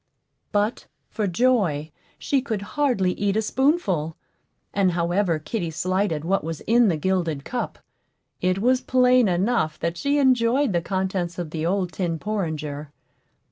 [0.51, 4.15] But, for joy, she could hardly eat a spoonful;
[4.73, 7.77] and however kitty slighted what was in the gilded cup,
[8.41, 12.89] it was plain enough that she enjoyed the contents of the old tin porringer.